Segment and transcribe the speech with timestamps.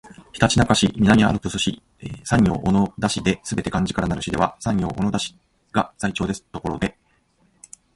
[0.33, 1.79] ひたちなか市、南アルプス市、
[2.23, 5.37] 山陽小野田市ですべて漢字からなる市では山陽小野田市
[5.71, 6.97] が最長ですところで